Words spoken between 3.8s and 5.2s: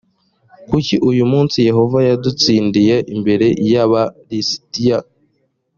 aba lisitiya